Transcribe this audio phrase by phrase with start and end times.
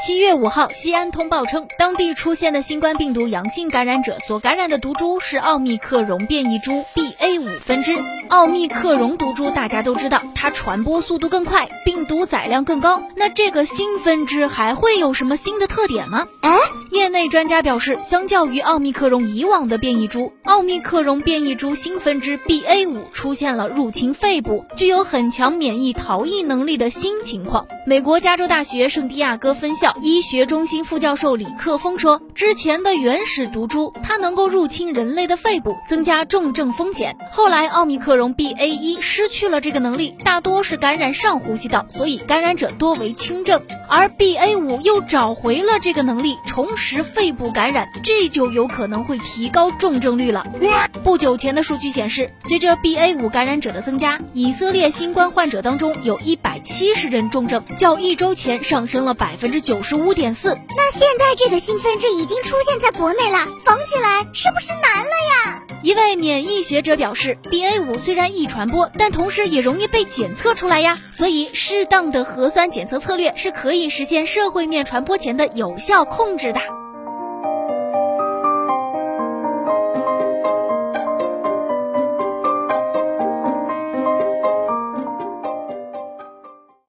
[0.00, 7.98] 七月五号，西安通报称，当地出现的新冠病毒阳性感染者所感染的毒株是奥密克戎变异株 BA 五分支。
[8.28, 13.02] 奥密克戎毒株大家都知道，它传播速度更快，病毒载量更高。
[13.16, 16.28] 那这个新分支还会有什么新的特点吗？
[16.42, 16.56] 哎，
[16.90, 27.66] 业内专家表示，相较于奥密克戎以往的变异株，奥密克戎变异株新分支 BA 五出现了入侵肺部、具有很强免疫逃逸能力的新情况。
[27.86, 29.94] 美国加州大学圣地亚哥分校。
[30.00, 37.16] 医学中心副教授李克峰说：“之前的原始毒株，它能够入侵人类的肺部，增加重症风险。
[37.32, 43.60] 后来奥密克戎 BA 一失去了这个能力，大多是感染上呼吸道，所以感染者多为轻症。
[43.88, 50.46] 而 BA 五又找回了这个能力，重拾肺部感染，这就有可能会提高重症率了。
[51.04, 65.62] 不久前的数据显示，随着 BA 五感染者的增加，以色列新冠患者当中有一百七十人重症，较一周前上升了百分之九。”十五点四，那现在这个新分支已经出现在国内了，防起来是不是难了呀？
[65.82, 76.60] 一位免疫学者表示，BA 五虽然易传播，但同时也容易被检测出来呀，所以适当的核酸检测策略是可以实现社会面传播前的有效控制的。